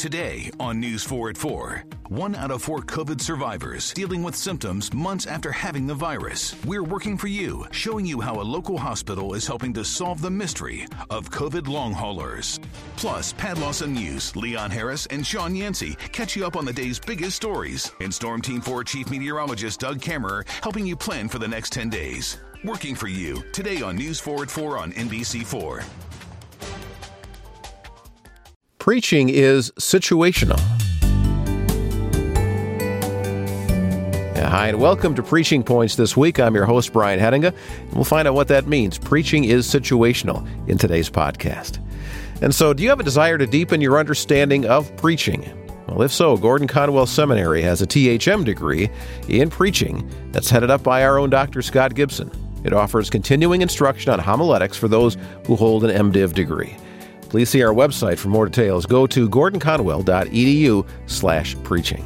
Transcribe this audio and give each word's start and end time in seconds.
Today 0.00 0.50
on 0.58 0.80
News 0.80 1.04
4 1.04 1.28
at 1.28 1.36
4, 1.36 1.84
one 2.08 2.34
out 2.34 2.50
of 2.50 2.62
four 2.62 2.78
COVID 2.80 3.20
survivors 3.20 3.92
dealing 3.92 4.22
with 4.22 4.34
symptoms 4.34 4.94
months 4.94 5.26
after 5.26 5.52
having 5.52 5.86
the 5.86 5.94
virus. 5.94 6.56
We're 6.64 6.82
working 6.82 7.18
for 7.18 7.28
you, 7.28 7.66
showing 7.70 8.06
you 8.06 8.18
how 8.18 8.40
a 8.40 8.50
local 8.56 8.78
hospital 8.78 9.34
is 9.34 9.46
helping 9.46 9.74
to 9.74 9.84
solve 9.84 10.22
the 10.22 10.30
mystery 10.30 10.86
of 11.10 11.28
COVID 11.28 11.68
long 11.68 11.92
haulers. 11.92 12.58
Plus, 12.96 13.34
Pat 13.34 13.58
Lawson 13.58 13.92
Muse, 13.92 14.34
Leon 14.34 14.70
Harris, 14.70 15.04
and 15.08 15.26
Shawn 15.26 15.54
Yancy 15.54 15.96
catch 16.12 16.34
you 16.34 16.46
up 16.46 16.56
on 16.56 16.64
the 16.64 16.72
day's 16.72 16.98
biggest 16.98 17.36
stories. 17.36 17.92
And 18.00 18.12
Storm 18.12 18.40
Team 18.40 18.62
4 18.62 18.82
Chief 18.84 19.10
Meteorologist 19.10 19.80
Doug 19.80 20.00
Kammerer 20.00 20.48
helping 20.62 20.86
you 20.86 20.96
plan 20.96 21.28
for 21.28 21.38
the 21.38 21.48
next 21.48 21.74
10 21.74 21.90
days. 21.90 22.38
Working 22.64 22.94
for 22.94 23.08
you 23.08 23.44
today 23.52 23.82
on 23.82 23.96
News 23.96 24.18
4 24.18 24.44
at 24.44 24.50
4 24.50 24.78
on 24.78 24.92
NBC4. 24.92 26.09
Preaching 28.80 29.28
is 29.28 29.70
situational. 29.72 30.58
Hi, 34.38 34.68
and 34.68 34.80
welcome 34.80 35.14
to 35.16 35.22
Preaching 35.22 35.62
Points 35.62 35.96
this 35.96 36.16
week. 36.16 36.40
I'm 36.40 36.54
your 36.54 36.64
host, 36.64 36.94
Brian 36.94 37.20
Hettinga, 37.20 37.54
and 37.78 37.92
we'll 37.92 38.04
find 38.04 38.26
out 38.26 38.32
what 38.32 38.48
that 38.48 38.68
means. 38.68 38.96
Preaching 38.96 39.44
is 39.44 39.66
situational 39.66 40.48
in 40.66 40.78
today's 40.78 41.10
podcast. 41.10 41.78
And 42.40 42.54
so, 42.54 42.72
do 42.72 42.82
you 42.82 42.88
have 42.88 43.00
a 43.00 43.04
desire 43.04 43.36
to 43.36 43.46
deepen 43.46 43.82
your 43.82 43.98
understanding 43.98 44.64
of 44.64 44.96
preaching? 44.96 45.42
Well, 45.86 46.00
if 46.00 46.10
so, 46.10 46.38
Gordon 46.38 46.66
Conwell 46.66 47.04
Seminary 47.04 47.60
has 47.60 47.82
a 47.82 47.86
THM 47.86 48.46
degree 48.46 48.88
in 49.28 49.50
preaching 49.50 50.10
that's 50.32 50.48
headed 50.48 50.70
up 50.70 50.82
by 50.82 51.04
our 51.04 51.18
own 51.18 51.28
Dr. 51.28 51.60
Scott 51.60 51.94
Gibson. 51.94 52.30
It 52.64 52.72
offers 52.72 53.10
continuing 53.10 53.60
instruction 53.60 54.10
on 54.10 54.20
homiletics 54.20 54.78
for 54.78 54.88
those 54.88 55.18
who 55.44 55.54
hold 55.54 55.84
an 55.84 56.10
MDiv 56.10 56.32
degree. 56.32 56.74
Please 57.30 57.48
see 57.48 57.62
our 57.62 57.72
website 57.72 58.18
for 58.18 58.28
more 58.28 58.46
details. 58.46 58.86
Go 58.86 59.06
to 59.06 59.28
gordonconwell.edu 59.28 60.86
slash 61.06 61.56
preaching. 61.62 62.04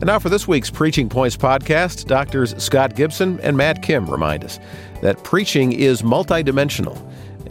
And 0.00 0.06
now 0.06 0.18
for 0.18 0.30
this 0.30 0.48
week's 0.48 0.70
Preaching 0.70 1.08
Points 1.10 1.36
podcast, 1.36 2.06
Doctors 2.06 2.60
Scott 2.62 2.96
Gibson 2.96 3.38
and 3.40 3.56
Matt 3.58 3.82
Kim 3.82 4.06
remind 4.06 4.44
us 4.44 4.58
that 5.02 5.22
preaching 5.22 5.72
is 5.72 6.00
multidimensional 6.00 6.96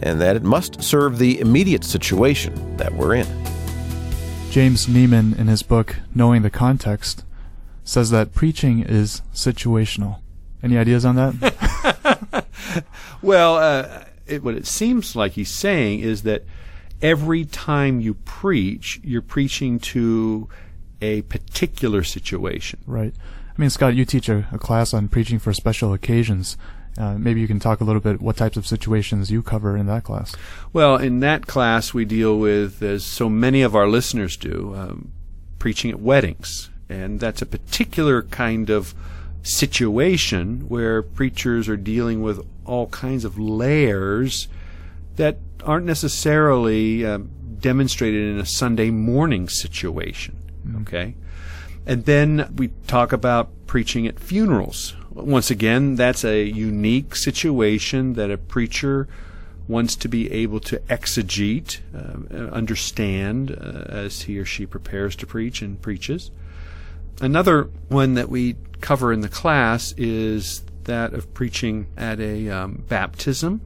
and 0.02 0.20
that 0.20 0.34
it 0.34 0.42
must 0.42 0.82
serve 0.82 1.18
the 1.18 1.38
immediate 1.38 1.84
situation 1.84 2.76
that 2.78 2.92
we're 2.92 3.14
in. 3.14 3.26
James 4.50 4.86
Nieman, 4.86 5.38
in 5.38 5.46
his 5.46 5.62
book 5.62 5.96
Knowing 6.16 6.42
the 6.42 6.50
Context, 6.50 7.24
says 7.84 8.10
that 8.10 8.34
preaching 8.34 8.80
is 8.80 9.22
situational. 9.32 10.20
Any 10.64 10.76
ideas 10.76 11.04
on 11.04 11.14
that? 11.14 12.44
well, 13.22 13.56
uh, 13.56 14.04
it, 14.26 14.42
what 14.42 14.54
it 14.54 14.66
seems 14.66 15.14
like 15.14 15.32
he's 15.32 15.50
saying 15.50 16.00
is 16.00 16.24
that 16.24 16.44
every 17.02 17.44
time 17.44 18.00
you 18.00 18.14
preach, 18.14 19.00
you're 19.02 19.22
preaching 19.22 19.78
to 19.78 20.48
a 21.00 21.22
particular 21.22 22.02
situation. 22.02 22.80
Right. 22.86 23.14
I 23.56 23.60
mean, 23.60 23.70
Scott, 23.70 23.94
you 23.94 24.04
teach 24.04 24.28
a, 24.28 24.46
a 24.52 24.58
class 24.58 24.94
on 24.94 25.08
preaching 25.08 25.38
for 25.38 25.52
special 25.52 25.92
occasions. 25.92 26.56
Uh, 26.96 27.16
maybe 27.16 27.40
you 27.40 27.46
can 27.46 27.60
talk 27.60 27.80
a 27.80 27.84
little 27.84 28.00
bit 28.00 28.20
what 28.20 28.36
types 28.36 28.56
of 28.56 28.66
situations 28.66 29.30
you 29.30 29.42
cover 29.42 29.76
in 29.76 29.86
that 29.86 30.04
class. 30.04 30.34
Well, 30.72 30.96
in 30.96 31.20
that 31.20 31.46
class, 31.46 31.94
we 31.94 32.04
deal 32.04 32.38
with, 32.38 32.82
as 32.82 33.04
so 33.04 33.28
many 33.28 33.62
of 33.62 33.76
our 33.76 33.86
listeners 33.86 34.36
do, 34.36 34.74
um, 34.76 35.12
preaching 35.58 35.90
at 35.90 36.00
weddings. 36.00 36.70
And 36.88 37.20
that's 37.20 37.42
a 37.42 37.46
particular 37.46 38.22
kind 38.22 38.70
of 38.70 38.94
situation 39.42 40.68
where 40.68 41.02
preachers 41.02 41.68
are 41.68 41.76
dealing 41.76 42.22
with 42.22 42.44
all 42.64 42.88
kinds 42.88 43.24
of 43.24 43.38
layers 43.38 44.48
that 45.18 45.38
aren't 45.64 45.84
necessarily 45.84 47.04
uh, 47.04 47.18
demonstrated 47.58 48.34
in 48.34 48.38
a 48.40 48.46
Sunday 48.46 48.90
morning 48.90 49.48
situation. 49.48 50.38
Mm-hmm. 50.66 50.82
Okay? 50.82 51.14
And 51.86 52.04
then 52.04 52.52
we 52.56 52.68
talk 52.86 53.12
about 53.12 53.50
preaching 53.66 54.06
at 54.06 54.18
funerals. 54.18 54.94
Once 55.10 55.50
again, 55.50 55.96
that's 55.96 56.24
a 56.24 56.44
unique 56.44 57.16
situation 57.16 58.14
that 58.14 58.30
a 58.30 58.38
preacher 58.38 59.08
wants 59.66 59.96
to 59.96 60.08
be 60.08 60.30
able 60.32 60.60
to 60.60 60.78
exegete, 60.88 61.80
uh, 61.94 62.50
understand 62.54 63.50
uh, 63.50 63.84
as 63.88 64.22
he 64.22 64.38
or 64.38 64.44
she 64.44 64.64
prepares 64.64 65.14
to 65.16 65.26
preach 65.26 65.60
and 65.60 65.82
preaches. 65.82 66.30
Another 67.20 67.64
one 67.88 68.14
that 68.14 68.28
we 68.28 68.56
cover 68.80 69.12
in 69.12 69.20
the 69.20 69.28
class 69.28 69.92
is 69.96 70.62
that 70.84 71.12
of 71.12 71.34
preaching 71.34 71.86
at 71.96 72.20
a 72.20 72.48
um, 72.48 72.84
baptism 72.88 73.60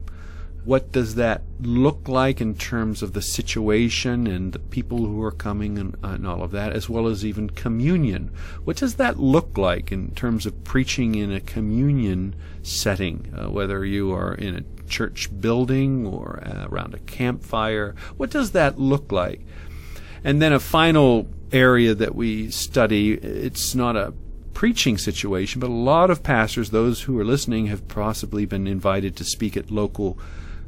what 0.65 0.91
does 0.91 1.15
that 1.15 1.41
look 1.59 2.07
like 2.07 2.39
in 2.39 2.55
terms 2.55 3.03
of 3.03 3.13
the 3.13 3.21
situation 3.21 4.27
and 4.27 4.53
the 4.53 4.59
people 4.59 4.99
who 4.99 5.21
are 5.21 5.31
coming 5.31 5.77
and, 5.77 5.95
and, 6.03 6.25
all 6.25 6.41
of 6.41 6.51
that, 6.51 6.71
as 6.71 6.87
well 6.87 7.07
as 7.07 7.25
even 7.25 7.49
communion? 7.49 8.31
What 8.63 8.77
does 8.77 8.95
that 8.95 9.19
look 9.19 9.57
like 9.57 9.91
in 9.91 10.11
terms 10.11 10.45
of 10.45 10.63
preaching 10.63 11.15
in 11.15 11.33
a 11.33 11.41
communion 11.41 12.35
setting, 12.61 13.33
uh, 13.37 13.49
whether 13.49 13.83
you 13.83 14.13
are 14.13 14.33
in 14.35 14.55
a 14.55 14.87
church 14.89 15.29
building 15.41 16.07
or 16.07 16.41
uh, 16.45 16.67
around 16.69 16.93
a 16.93 16.99
campfire? 16.99 17.93
What 18.15 18.29
does 18.29 18.51
that 18.51 18.79
look 18.79 19.11
like? 19.11 19.41
And 20.23 20.41
then 20.41 20.53
a 20.53 20.59
final 20.59 21.27
area 21.51 21.93
that 21.93 22.15
we 22.15 22.49
study, 22.49 23.13
it's 23.13 23.75
not 23.75 23.97
a 23.97 24.13
preaching 24.53 24.97
situation, 24.97 25.59
but 25.59 25.69
a 25.69 25.73
lot 25.73 26.09
of 26.09 26.23
pastors, 26.23 26.69
those 26.69 27.01
who 27.01 27.19
are 27.19 27.25
listening, 27.25 27.65
have 27.65 27.85
possibly 27.89 28.45
been 28.45 28.65
invited 28.65 29.15
to 29.17 29.25
speak 29.25 29.57
at 29.57 29.69
local 29.69 30.17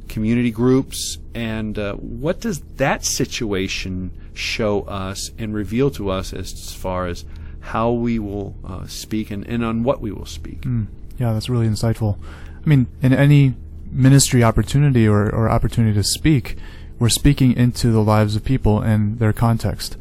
community 0.08 0.50
groups, 0.50 1.18
and 1.34 1.78
uh, 1.78 1.94
what 1.94 2.40
does 2.40 2.60
that 2.76 3.04
situation 3.04 4.10
show 4.34 4.82
us 4.82 5.30
and 5.38 5.54
reveal 5.54 5.90
to 5.92 6.10
us 6.10 6.32
as 6.32 6.74
far 6.74 7.06
as 7.06 7.24
how 7.60 7.90
we 7.90 8.18
will 8.18 8.54
uh, 8.64 8.86
speak 8.86 9.30
and, 9.30 9.46
and 9.46 9.64
on 9.64 9.82
what 9.82 10.00
we 10.00 10.12
will 10.12 10.26
speak? 10.26 10.62
Mm, 10.62 10.86
yeah, 11.18 11.32
that's 11.32 11.48
really 11.48 11.66
insightful. 11.66 12.18
I 12.64 12.68
mean, 12.68 12.86
in 13.02 13.12
any 13.12 13.54
ministry 13.90 14.42
opportunity 14.42 15.06
or, 15.06 15.28
or 15.28 15.48
opportunity 15.48 15.94
to 15.94 16.04
speak, 16.04 16.56
we're 16.98 17.08
speaking 17.08 17.52
into 17.52 17.90
the 17.90 18.02
lives 18.02 18.36
of 18.36 18.44
people 18.44 18.80
and 18.80 19.18
their 19.18 19.32
context. 19.32 19.96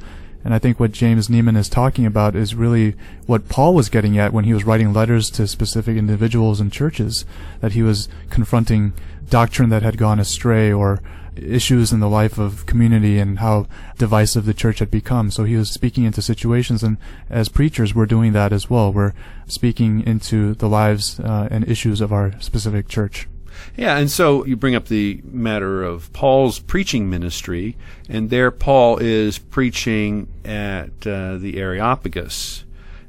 And 0.46 0.54
I 0.54 0.60
think 0.60 0.80
what 0.80 0.92
James 0.92 1.28
Nieman 1.28 1.58
is 1.58 1.68
talking 1.68 2.06
about 2.06 2.36
is 2.36 2.54
really 2.54 2.94
what 3.26 3.50
Paul 3.50 3.74
was 3.74 3.90
getting 3.90 4.20
at 4.20 4.32
when 4.32 4.46
he 4.46 4.54
was 4.54 4.64
writing 4.64 4.94
letters 4.94 5.32
to 5.32 5.48
specific 5.48 5.98
individuals 5.98 6.62
and 6.62 6.72
churches, 6.72 7.26
that 7.62 7.72
he 7.72 7.82
was 7.82 8.08
confronting 8.30 8.94
doctrine 9.28 9.70
that 9.70 9.82
had 9.82 9.98
gone 9.98 10.20
astray 10.20 10.72
or 10.72 11.02
issues 11.36 11.92
in 11.92 12.00
the 12.00 12.08
life 12.08 12.38
of 12.38 12.68
community 12.68 13.18
and 13.18 13.40
how 13.40 13.68
divisive 13.98 14.46
the 14.46 14.54
church 14.54 14.78
had 14.78 14.92
become. 14.92 15.32
So 15.32 15.46
he 15.46 15.56
was 15.56 15.72
speaking 15.72 16.04
into 16.04 16.22
situations, 16.22 16.84
and 16.84 16.98
as 17.28 17.50
preachers, 17.50 17.96
we're 17.96 18.06
doing 18.06 18.34
that 18.34 18.54
as 18.54 18.70
well. 18.70 18.94
We're 18.94 19.14
speaking 19.48 20.06
into 20.06 20.54
the 20.54 20.70
lives 20.70 21.20
uh, 21.20 21.48
and 21.50 21.68
issues 21.68 22.02
of 22.02 22.14
our 22.14 22.40
specific 22.40 22.88
church. 22.88 23.28
Yeah, 23.76 23.98
and 23.98 24.10
so 24.10 24.46
you 24.46 24.56
bring 24.56 24.76
up 24.76 24.88
the 24.88 25.22
matter 25.24 25.84
of 25.84 26.12
Paul's 26.14 26.60
preaching 26.60 27.10
ministry, 27.10 27.76
and 28.10 28.30
there 28.30 28.52
Paul 28.52 28.98
is 28.98 29.38
preaching 29.38 30.28
at 30.44 31.06
uh, 31.06 31.38
the 31.38 31.58
Areopagus, 31.58 32.64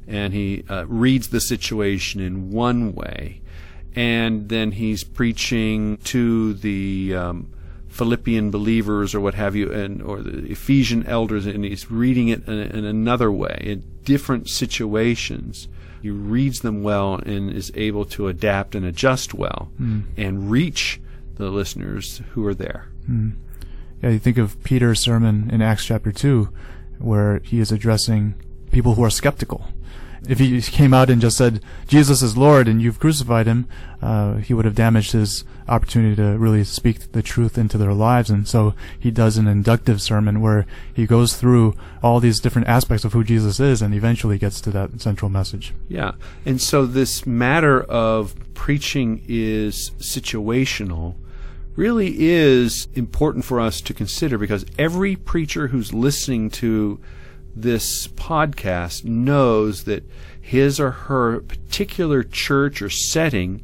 and 0.07 0.33
he 0.33 0.63
uh, 0.69 0.85
reads 0.87 1.29
the 1.29 1.41
situation 1.41 2.21
in 2.21 2.51
one 2.51 2.93
way, 2.93 3.41
and 3.95 4.49
then 4.49 4.73
he's 4.73 5.03
preaching 5.03 5.97
to 5.97 6.53
the 6.53 7.15
um, 7.15 7.49
Philippian 7.97 8.51
believers 8.51 9.15
or 9.15 9.19
what 9.19 9.33
have 9.33 9.55
you, 9.55 9.71
and 9.71 10.01
or 10.01 10.21
the 10.21 10.51
Ephesian 10.51 11.05
elders, 11.05 11.45
and 11.45 11.65
he's 11.65 11.89
reading 11.91 12.29
it 12.29 12.47
in, 12.47 12.59
in 12.59 12.85
another 12.85 13.31
way 13.31 13.59
in 13.61 13.83
different 14.03 14.49
situations 14.49 15.67
he 16.01 16.09
reads 16.09 16.61
them 16.61 16.83
well 16.83 17.15
and 17.15 17.51
is 17.51 17.71
able 17.75 18.05
to 18.05 18.27
adapt 18.27 18.75
and 18.75 18.85
adjust 18.85 19.33
well 19.33 19.71
mm. 19.79 20.03
and 20.15 20.49
reach 20.49 20.99
the 21.35 21.49
listeners 21.49 22.21
who 22.31 22.45
are 22.45 22.53
there. 22.53 22.87
Mm. 23.09 23.33
Yeah, 24.01 24.11
you 24.11 24.19
think 24.19 24.37
of 24.37 24.61
Peter's 24.63 24.99
sermon 24.99 25.49
in 25.51 25.61
Acts 25.61 25.85
chapter 25.85 26.11
2, 26.11 26.49
where 26.99 27.39
he 27.39 27.59
is 27.59 27.71
addressing 27.71 28.35
people 28.71 28.95
who 28.95 29.03
are 29.03 29.09
skeptical 29.09 29.65
if 30.27 30.39
he 30.39 30.61
came 30.61 30.93
out 30.93 31.09
and 31.09 31.21
just 31.21 31.37
said 31.37 31.61
Jesus 31.87 32.21
is 32.21 32.37
Lord 32.37 32.67
and 32.67 32.81
you've 32.81 32.99
crucified 32.99 33.47
him, 33.47 33.67
uh, 34.01 34.35
he 34.35 34.53
would 34.53 34.65
have 34.65 34.75
damaged 34.75 35.11
his 35.13 35.43
opportunity 35.67 36.15
to 36.15 36.37
really 36.37 36.63
speak 36.63 37.11
the 37.11 37.21
truth 37.21 37.57
into 37.57 37.77
their 37.77 37.93
lives. 37.93 38.29
And 38.29 38.47
so 38.47 38.73
he 38.99 39.11
does 39.11 39.37
an 39.37 39.47
inductive 39.47 40.01
sermon 40.01 40.41
where 40.41 40.65
he 40.93 41.05
goes 41.05 41.35
through 41.35 41.75
all 42.01 42.19
these 42.19 42.39
different 42.39 42.67
aspects 42.67 43.03
of 43.03 43.13
who 43.13 43.23
Jesus 43.23 43.59
is 43.59 43.81
and 43.81 43.93
eventually 43.93 44.37
gets 44.37 44.61
to 44.61 44.71
that 44.71 45.01
central 45.01 45.29
message. 45.29 45.73
Yeah. 45.87 46.13
And 46.45 46.61
so 46.61 46.85
this 46.85 47.25
matter 47.25 47.81
of 47.83 48.35
preaching 48.53 49.23
is 49.27 49.91
situational 49.97 51.15
really 51.75 52.15
is 52.19 52.87
important 52.95 53.45
for 53.45 53.59
us 53.59 53.81
to 53.81 53.93
consider 53.93 54.37
because 54.37 54.65
every 54.79 55.15
preacher 55.15 55.67
who's 55.67 55.93
listening 55.93 56.49
to 56.49 56.99
this 57.61 58.07
podcast 58.07 59.03
knows 59.03 59.83
that 59.85 60.03
his 60.39 60.79
or 60.79 60.91
her 60.91 61.41
particular 61.41 62.23
church 62.23 62.81
or 62.81 62.89
setting 62.89 63.61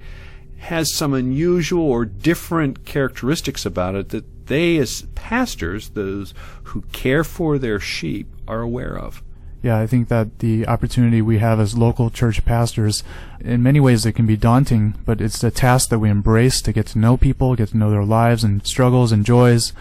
has 0.57 0.93
some 0.93 1.13
unusual 1.13 1.83
or 1.83 2.05
different 2.05 2.85
characteristics 2.85 3.65
about 3.65 3.95
it 3.95 4.09
that 4.09 4.47
they, 4.47 4.77
as 4.77 5.03
pastors, 5.15 5.89
those 5.89 6.33
who 6.63 6.81
care 6.91 7.23
for 7.23 7.57
their 7.57 7.79
sheep, 7.79 8.27
are 8.47 8.61
aware 8.61 8.97
of. 8.97 9.23
Yeah, 9.61 9.79
I 9.79 9.87
think 9.87 10.09
that 10.09 10.39
the 10.39 10.67
opportunity 10.67 11.21
we 11.21 11.37
have 11.37 11.57
as 11.57 11.77
local 11.77 12.09
church 12.09 12.43
pastors, 12.43 13.01
in 13.39 13.63
many 13.63 13.79
ways, 13.79 14.05
it 14.05 14.11
can 14.11 14.25
be 14.25 14.35
daunting, 14.35 14.95
but 15.05 15.21
it's 15.21 15.41
a 15.41 15.51
task 15.51 15.87
that 15.89 15.99
we 15.99 16.09
embrace 16.09 16.61
to 16.63 16.73
get 16.73 16.87
to 16.87 16.99
know 16.99 17.15
people, 17.15 17.55
get 17.55 17.69
to 17.69 17.77
know 17.77 17.89
their 17.89 18.03
lives 18.03 18.43
and 18.43 18.67
struggles 18.67 19.13
and 19.13 19.25
joys. 19.25 19.71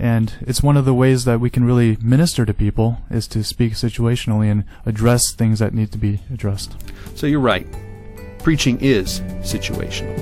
And 0.00 0.32
it's 0.40 0.62
one 0.62 0.78
of 0.78 0.86
the 0.86 0.94
ways 0.94 1.26
that 1.26 1.40
we 1.40 1.50
can 1.50 1.62
really 1.62 1.98
minister 2.00 2.46
to 2.46 2.54
people 2.54 2.96
is 3.10 3.28
to 3.28 3.44
speak 3.44 3.74
situationally 3.74 4.50
and 4.50 4.64
address 4.86 5.34
things 5.34 5.58
that 5.58 5.74
need 5.74 5.92
to 5.92 5.98
be 5.98 6.20
addressed. 6.32 6.74
So 7.14 7.26
you're 7.26 7.38
right. 7.38 7.66
Preaching 8.38 8.80
is 8.80 9.20
situational. 9.42 10.16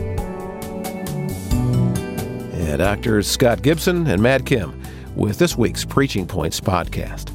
Yeah, 2.58 2.76
Dr. 2.76 3.22
Scott 3.22 3.62
Gibson 3.62 4.08
and 4.08 4.20
Matt 4.20 4.44
Kim 4.44 4.82
with 5.14 5.38
this 5.38 5.56
week's 5.56 5.84
Preaching 5.84 6.26
Points 6.26 6.60
podcast. 6.60 7.30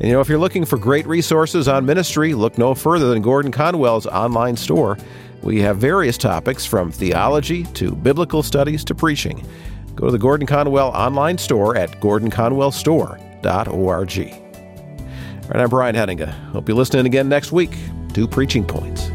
And 0.00 0.08
you 0.08 0.14
know, 0.14 0.22
if 0.22 0.30
you're 0.30 0.38
looking 0.38 0.64
for 0.64 0.78
great 0.78 1.06
resources 1.06 1.68
on 1.68 1.84
ministry, 1.84 2.32
look 2.32 2.56
no 2.56 2.74
further 2.74 3.10
than 3.10 3.20
Gordon 3.20 3.52
Conwell's 3.52 4.06
online 4.06 4.56
store. 4.56 4.96
We 5.42 5.60
have 5.60 5.76
various 5.76 6.16
topics 6.16 6.64
from 6.64 6.90
theology 6.90 7.64
to 7.74 7.94
biblical 7.94 8.42
studies 8.42 8.82
to 8.86 8.94
preaching. 8.94 9.46
Go 9.94 10.06
to 10.06 10.12
the 10.12 10.18
Gordon 10.18 10.46
Conwell 10.46 10.88
online 10.88 11.38
store 11.38 11.76
at 11.76 11.90
gordonconwellstore.org. 12.00 14.42
All 15.42 15.48
right, 15.48 15.60
I'm 15.60 15.68
Brian 15.68 15.94
Hettinga. 15.94 16.30
Hope 16.50 16.68
you 16.68 16.74
listen 16.74 17.00
in 17.00 17.06
again 17.06 17.28
next 17.28 17.52
week 17.52 17.76
to 18.14 18.26
Preaching 18.26 18.64
Points. 18.64 19.11